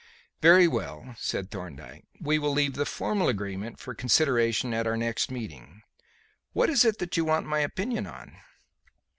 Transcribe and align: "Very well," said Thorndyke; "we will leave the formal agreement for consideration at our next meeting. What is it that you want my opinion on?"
"Very 0.41 0.67
well," 0.67 1.13
said 1.19 1.51
Thorndyke; 1.51 2.05
"we 2.19 2.39
will 2.39 2.51
leave 2.51 2.73
the 2.73 2.87
formal 2.87 3.27
agreement 3.27 3.79
for 3.79 3.93
consideration 3.93 4.73
at 4.73 4.87
our 4.87 4.97
next 4.97 5.29
meeting. 5.29 5.83
What 6.53 6.71
is 6.71 6.83
it 6.83 6.97
that 6.97 7.17
you 7.17 7.25
want 7.25 7.45
my 7.45 7.59
opinion 7.59 8.07
on?" 8.07 8.35